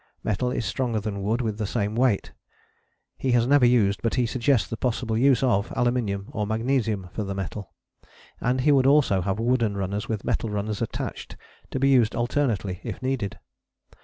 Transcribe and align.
Metal 0.23 0.49
is 0.49 0.65
stronger 0.65 0.99
than 0.99 1.21
wood 1.21 1.41
with 1.41 1.63
same 1.67 1.93
weight. 1.93 2.31
He 3.17 3.33
has 3.33 3.45
never 3.45 3.67
used, 3.67 4.01
but 4.01 4.15
he 4.15 4.25
suggests 4.25 4.67
the 4.67 4.75
possible 4.75 5.15
use 5.15 5.43
of, 5.43 5.71
aluminium 5.75 6.25
or 6.31 6.47
magnesium 6.47 7.09
for 7.13 7.23
the 7.23 7.35
metal. 7.35 7.71
And 8.39 8.61
he 8.61 8.71
would 8.71 8.87
also 8.87 9.21
have 9.21 9.37
wooden 9.37 9.77
runners 9.77 10.09
with 10.09 10.25
metal 10.25 10.49
runners 10.49 10.81
attached, 10.81 11.37
to 11.69 11.79
be 11.79 11.89
used 11.89 12.15
alternately, 12.15 12.81
if 12.83 12.99
needed. 13.03 13.37